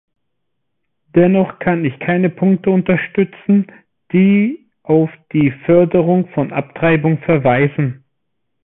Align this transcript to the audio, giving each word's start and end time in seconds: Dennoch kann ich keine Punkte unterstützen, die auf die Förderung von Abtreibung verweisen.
Dennoch 1.15 1.59
kann 1.59 1.85
ich 1.85 1.99
keine 1.99 2.31
Punkte 2.31 2.71
unterstützen, 2.71 3.67
die 4.11 4.67
auf 4.81 5.11
die 5.31 5.51
Förderung 5.67 6.27
von 6.29 6.51
Abtreibung 6.51 7.19
verweisen. 7.19 8.03